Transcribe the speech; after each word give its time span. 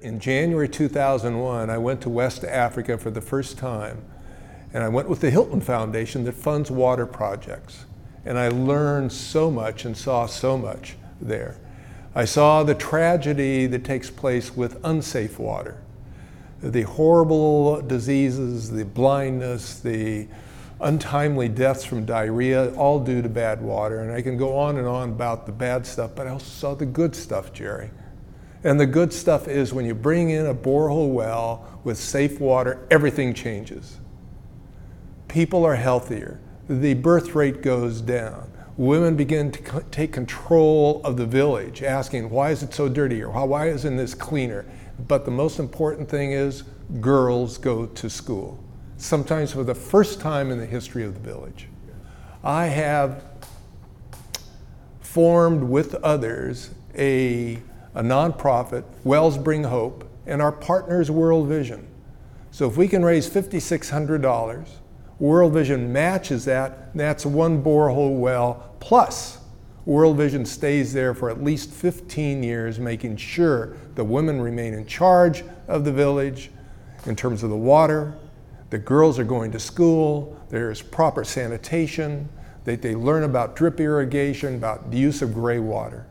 In 0.00 0.18
January 0.18 0.68
2001, 0.68 1.68
I 1.68 1.76
went 1.76 2.00
to 2.02 2.10
West 2.10 2.42
Africa 2.42 2.96
for 2.96 3.10
the 3.10 3.20
first 3.20 3.58
time, 3.58 4.02
and 4.72 4.82
I 4.82 4.88
went 4.88 5.10
with 5.10 5.20
the 5.20 5.30
Hilton 5.30 5.60
Foundation 5.60 6.24
that 6.24 6.34
funds 6.34 6.70
water 6.70 7.04
projects. 7.04 7.84
And 8.24 8.38
I 8.38 8.48
learned 8.48 9.12
so 9.12 9.50
much 9.50 9.84
and 9.84 9.94
saw 9.94 10.24
so 10.24 10.56
much 10.56 10.96
there. 11.20 11.58
I 12.14 12.24
saw 12.24 12.62
the 12.62 12.74
tragedy 12.74 13.66
that 13.66 13.84
takes 13.84 14.08
place 14.08 14.56
with 14.56 14.78
unsafe 14.84 15.38
water, 15.38 15.82
the 16.62 16.82
horrible 16.82 17.82
diseases, 17.82 18.70
the 18.70 18.86
blindness, 18.86 19.80
the 19.80 20.28
untimely 20.80 21.48
deaths 21.48 21.84
from 21.84 22.06
diarrhea, 22.06 22.74
all 22.74 23.00
due 23.00 23.20
to 23.20 23.28
bad 23.28 23.60
water. 23.60 24.00
And 24.00 24.12
I 24.12 24.22
can 24.22 24.38
go 24.38 24.56
on 24.56 24.78
and 24.78 24.86
on 24.86 25.10
about 25.10 25.44
the 25.44 25.52
bad 25.52 25.86
stuff, 25.86 26.12
but 26.14 26.26
I 26.26 26.30
also 26.30 26.46
saw 26.46 26.74
the 26.74 26.86
good 26.86 27.14
stuff, 27.14 27.52
Jerry. 27.52 27.90
And 28.64 28.80
the 28.80 28.86
good 28.86 29.12
stuff 29.12 29.46
is 29.46 29.74
when 29.74 29.84
you 29.84 29.94
bring 29.94 30.30
in 30.30 30.46
a 30.46 30.54
borehole 30.54 31.12
well 31.12 31.68
with 31.84 31.98
safe 31.98 32.40
water, 32.40 32.84
everything 32.90 33.34
changes. 33.34 33.98
People 35.28 35.64
are 35.66 35.76
healthier. 35.76 36.40
The 36.68 36.94
birth 36.94 37.34
rate 37.34 37.60
goes 37.60 38.00
down. 38.00 38.50
Women 38.78 39.16
begin 39.16 39.52
to 39.52 39.62
co- 39.62 39.84
take 39.90 40.12
control 40.12 41.02
of 41.04 41.18
the 41.18 41.26
village, 41.26 41.82
asking, 41.82 42.30
why 42.30 42.50
is 42.50 42.62
it 42.62 42.72
so 42.72 42.88
dirty? 42.88 43.22
Or 43.22 43.46
why 43.46 43.68
isn't 43.68 43.96
this 43.96 44.14
cleaner? 44.14 44.64
But 45.06 45.26
the 45.26 45.30
most 45.30 45.58
important 45.58 46.08
thing 46.08 46.32
is 46.32 46.62
girls 47.00 47.58
go 47.58 47.86
to 47.86 48.10
school, 48.10 48.58
sometimes 48.96 49.52
for 49.52 49.62
the 49.62 49.74
first 49.74 50.20
time 50.20 50.50
in 50.50 50.58
the 50.58 50.66
history 50.66 51.04
of 51.04 51.14
the 51.14 51.20
village. 51.20 51.68
I 52.42 52.66
have 52.66 53.24
formed 55.00 55.62
with 55.62 55.94
others 55.96 56.70
a 56.96 57.58
a 57.94 58.02
nonprofit, 58.02 58.84
Wells 59.04 59.38
Bring 59.38 59.64
Hope, 59.64 60.08
and 60.26 60.42
our 60.42 60.52
partners, 60.52 61.10
World 61.10 61.48
Vision. 61.48 61.86
So 62.50 62.68
if 62.68 62.76
we 62.76 62.88
can 62.88 63.04
raise 63.04 63.28
$5,600, 63.28 64.68
World 65.18 65.52
Vision 65.52 65.92
matches 65.92 66.44
that, 66.44 66.94
that's 66.94 67.24
one 67.24 67.62
borehole 67.62 68.18
well, 68.18 68.74
plus 68.80 69.38
World 69.86 70.16
Vision 70.16 70.44
stays 70.44 70.92
there 70.92 71.14
for 71.14 71.30
at 71.30 71.42
least 71.42 71.70
15 71.70 72.42
years, 72.42 72.78
making 72.78 73.16
sure 73.16 73.76
the 73.94 74.04
women 74.04 74.40
remain 74.40 74.74
in 74.74 74.86
charge 74.86 75.44
of 75.68 75.84
the 75.84 75.92
village 75.92 76.50
in 77.06 77.14
terms 77.14 77.42
of 77.42 77.50
the 77.50 77.56
water, 77.56 78.14
the 78.70 78.78
girls 78.78 79.18
are 79.18 79.24
going 79.24 79.52
to 79.52 79.60
school, 79.60 80.40
there's 80.48 80.80
proper 80.80 81.22
sanitation, 81.22 82.28
that 82.64 82.80
they 82.80 82.94
learn 82.94 83.24
about 83.24 83.54
drip 83.56 83.78
irrigation, 83.78 84.54
about 84.56 84.90
the 84.90 84.96
use 84.96 85.20
of 85.20 85.34
gray 85.34 85.58
water. 85.58 86.06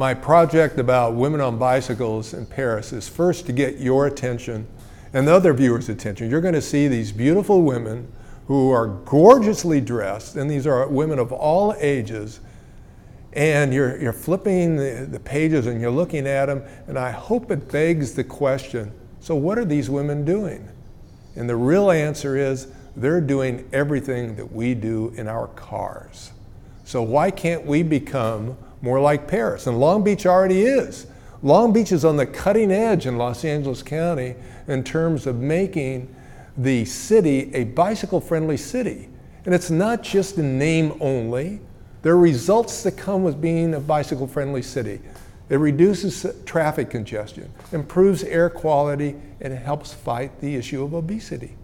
My 0.00 0.14
project 0.14 0.78
about 0.78 1.14
women 1.14 1.42
on 1.42 1.58
bicycles 1.58 2.32
in 2.32 2.46
Paris 2.46 2.90
is 2.90 3.06
first 3.06 3.44
to 3.44 3.52
get 3.52 3.80
your 3.80 4.06
attention 4.06 4.66
and 5.12 5.28
the 5.28 5.34
other 5.34 5.52
viewers' 5.52 5.90
attention. 5.90 6.30
You're 6.30 6.40
going 6.40 6.54
to 6.54 6.62
see 6.62 6.88
these 6.88 7.12
beautiful 7.12 7.60
women 7.64 8.10
who 8.46 8.70
are 8.70 8.86
gorgeously 8.86 9.78
dressed, 9.78 10.36
and 10.36 10.50
these 10.50 10.66
are 10.66 10.88
women 10.88 11.18
of 11.18 11.32
all 11.32 11.74
ages. 11.80 12.40
And 13.34 13.74
you're, 13.74 14.00
you're 14.00 14.14
flipping 14.14 14.76
the, 14.76 15.06
the 15.06 15.20
pages 15.20 15.66
and 15.66 15.82
you're 15.82 15.90
looking 15.90 16.26
at 16.26 16.46
them, 16.46 16.62
and 16.86 16.98
I 16.98 17.10
hope 17.10 17.50
it 17.50 17.70
begs 17.70 18.14
the 18.14 18.24
question 18.24 18.94
so, 19.20 19.34
what 19.34 19.58
are 19.58 19.66
these 19.66 19.90
women 19.90 20.24
doing? 20.24 20.66
And 21.36 21.46
the 21.46 21.56
real 21.56 21.90
answer 21.90 22.38
is 22.38 22.68
they're 22.96 23.20
doing 23.20 23.68
everything 23.70 24.36
that 24.36 24.50
we 24.50 24.72
do 24.72 25.12
in 25.14 25.28
our 25.28 25.48
cars. 25.48 26.32
So, 26.86 27.02
why 27.02 27.30
can't 27.30 27.66
we 27.66 27.82
become 27.82 28.56
more 28.82 29.00
like 29.00 29.28
Paris. 29.28 29.66
And 29.66 29.78
Long 29.78 30.02
Beach 30.02 30.26
already 30.26 30.62
is. 30.62 31.06
Long 31.42 31.72
Beach 31.72 31.92
is 31.92 32.04
on 32.04 32.16
the 32.16 32.26
cutting 32.26 32.70
edge 32.70 33.06
in 33.06 33.16
Los 33.16 33.44
Angeles 33.44 33.82
County 33.82 34.34
in 34.68 34.84
terms 34.84 35.26
of 35.26 35.36
making 35.36 36.14
the 36.56 36.84
city 36.84 37.54
a 37.54 37.64
bicycle 37.64 38.20
friendly 38.20 38.56
city. 38.56 39.08
And 39.46 39.54
it's 39.54 39.70
not 39.70 40.02
just 40.02 40.36
in 40.36 40.58
name 40.58 40.96
only, 41.00 41.60
there 42.02 42.12
are 42.12 42.18
results 42.18 42.82
that 42.82 42.96
come 42.96 43.22
with 43.22 43.40
being 43.40 43.74
a 43.74 43.80
bicycle 43.80 44.26
friendly 44.26 44.62
city. 44.62 45.00
It 45.48 45.56
reduces 45.56 46.26
traffic 46.44 46.90
congestion, 46.90 47.52
improves 47.72 48.22
air 48.22 48.48
quality, 48.48 49.16
and 49.40 49.52
helps 49.52 49.92
fight 49.92 50.40
the 50.40 50.54
issue 50.54 50.84
of 50.84 50.94
obesity. 50.94 51.56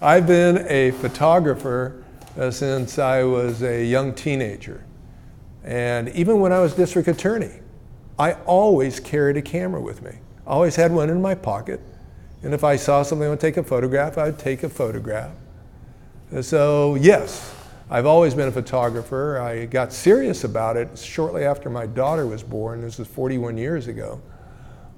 I've 0.00 0.26
been 0.26 0.66
a 0.68 0.90
photographer 0.90 2.02
uh, 2.36 2.50
since 2.50 2.98
I 2.98 3.22
was 3.22 3.62
a 3.62 3.84
young 3.84 4.12
teenager. 4.12 4.84
And 5.64 6.10
even 6.10 6.40
when 6.40 6.52
I 6.52 6.60
was 6.60 6.74
district 6.74 7.08
attorney, 7.08 7.50
I 8.18 8.34
always 8.44 9.00
carried 9.00 9.36
a 9.36 9.42
camera 9.42 9.80
with 9.80 10.02
me. 10.02 10.12
I 10.46 10.50
always 10.50 10.76
had 10.76 10.92
one 10.92 11.10
in 11.10 11.20
my 11.20 11.34
pocket. 11.34 11.80
And 12.42 12.52
if 12.52 12.62
I 12.62 12.76
saw 12.76 13.02
something 13.02 13.26
I 13.26 13.30
would 13.30 13.40
take 13.40 13.56
a 13.56 13.62
photograph, 13.62 14.18
I'd 14.18 14.38
take 14.38 14.62
a 14.62 14.68
photograph. 14.68 15.32
And 16.30 16.44
so, 16.44 16.96
yes, 16.96 17.54
I've 17.90 18.06
always 18.06 18.34
been 18.34 18.48
a 18.48 18.52
photographer. 18.52 19.40
I 19.40 19.64
got 19.64 19.92
serious 19.92 20.44
about 20.44 20.76
it 20.76 20.98
shortly 20.98 21.44
after 21.44 21.70
my 21.70 21.86
daughter 21.86 22.26
was 22.26 22.42
born. 22.42 22.82
This 22.82 22.98
was 22.98 23.08
41 23.08 23.56
years 23.56 23.88
ago 23.88 24.20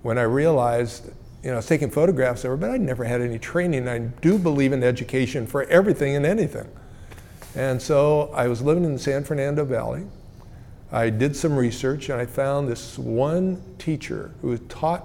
when 0.03 0.19
I 0.19 0.23
realized, 0.23 1.07
you 1.43 1.51
know, 1.51 1.55
I 1.55 1.57
was 1.57 1.67
taking 1.67 1.91
photographs 1.91 2.45
of 2.45 2.51
her, 2.51 2.57
but 2.57 2.71
I'd 2.71 2.81
never 2.81 3.05
had 3.05 3.21
any 3.21 3.39
training. 3.39 3.89
I 3.89 3.99
do 3.99 4.39
believe 4.39 4.73
in 4.73 4.83
education 4.83 5.47
for 5.47 5.65
everything 5.65 6.17
and 6.17 6.27
anything. 6.27 6.69
And 7.55 7.81
so 7.81 8.31
I 8.35 8.49
was 8.49 8.63
living 8.63 8.85
in 8.85 8.93
the 8.93 8.99
San 8.99 9.25
Fernando 9.25 9.65
Valley. 9.65 10.07
I 10.97 11.11
did 11.11 11.37
some 11.37 11.55
research 11.55 12.09
and 12.09 12.19
I 12.19 12.25
found 12.25 12.69
this 12.69 12.99
one 12.99 13.63
teacher 13.77 14.31
who 14.41 14.57
taught 14.57 15.05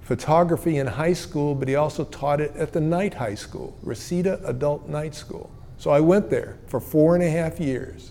photography 0.00 0.78
in 0.78 0.88
high 0.88 1.12
school, 1.12 1.54
but 1.54 1.68
he 1.68 1.76
also 1.76 2.02
taught 2.02 2.40
it 2.40 2.50
at 2.56 2.72
the 2.72 2.80
night 2.80 3.14
high 3.14 3.36
school, 3.36 3.78
Reseda 3.84 4.40
Adult 4.44 4.88
Night 4.88 5.14
School. 5.14 5.52
So 5.76 5.92
I 5.92 6.00
went 6.00 6.30
there 6.30 6.56
for 6.66 6.80
four 6.80 7.14
and 7.14 7.22
a 7.22 7.30
half 7.30 7.60
years, 7.60 8.10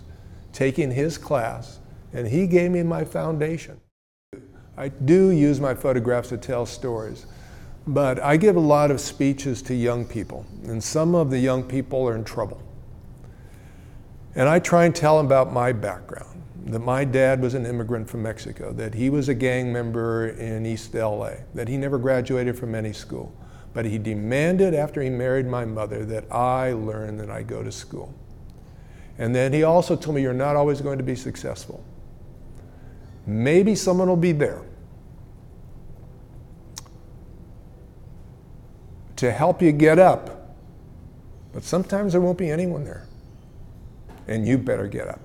taking 0.54 0.90
his 0.90 1.18
class, 1.18 1.78
and 2.14 2.26
he 2.26 2.46
gave 2.46 2.70
me 2.70 2.82
my 2.82 3.04
foundation. 3.04 3.78
I 4.78 4.88
do 4.88 5.28
use 5.28 5.60
my 5.60 5.74
photographs 5.74 6.30
to 6.30 6.38
tell 6.38 6.64
stories, 6.64 7.26
but 7.86 8.18
I 8.18 8.38
give 8.38 8.56
a 8.56 8.60
lot 8.60 8.90
of 8.90 8.98
speeches 8.98 9.60
to 9.64 9.74
young 9.74 10.06
people, 10.06 10.46
and 10.64 10.82
some 10.82 11.14
of 11.14 11.28
the 11.28 11.38
young 11.38 11.64
people 11.64 12.08
are 12.08 12.16
in 12.16 12.24
trouble. 12.24 12.62
And 14.34 14.48
I 14.48 14.58
try 14.58 14.86
and 14.86 14.96
tell 14.96 15.18
them 15.18 15.26
about 15.26 15.52
my 15.52 15.72
background 15.72 16.37
that 16.68 16.80
my 16.80 17.02
dad 17.02 17.40
was 17.40 17.54
an 17.54 17.64
immigrant 17.64 18.08
from 18.08 18.22
Mexico, 18.22 18.72
that 18.74 18.94
he 18.94 19.08
was 19.08 19.28
a 19.28 19.34
gang 19.34 19.72
member 19.72 20.28
in 20.28 20.66
East 20.66 20.94
LA, 20.94 21.30
that 21.54 21.66
he 21.66 21.78
never 21.78 21.98
graduated 21.98 22.58
from 22.58 22.74
any 22.74 22.92
school. 22.92 23.34
But 23.72 23.86
he 23.86 23.96
demanded 23.98 24.74
after 24.74 25.00
he 25.00 25.08
married 25.08 25.46
my 25.46 25.64
mother 25.64 26.04
that 26.04 26.30
I 26.32 26.72
learn 26.72 27.16
that 27.18 27.30
I 27.30 27.42
go 27.42 27.62
to 27.62 27.72
school. 27.72 28.12
And 29.16 29.34
then 29.34 29.52
he 29.52 29.62
also 29.62 29.96
told 29.96 30.16
me, 30.16 30.22
You're 30.22 30.34
not 30.34 30.56
always 30.56 30.80
going 30.80 30.98
to 30.98 31.04
be 31.04 31.14
successful. 31.14 31.82
Maybe 33.26 33.74
someone 33.74 34.08
will 34.08 34.16
be 34.16 34.32
there 34.32 34.62
to 39.16 39.32
help 39.32 39.60
you 39.60 39.72
get 39.72 39.98
up, 39.98 40.54
but 41.52 41.64
sometimes 41.64 42.12
there 42.12 42.20
won't 42.20 42.38
be 42.38 42.50
anyone 42.50 42.84
there. 42.84 43.06
And 44.28 44.46
you 44.46 44.58
better 44.58 44.86
get 44.86 45.08
up. 45.08 45.20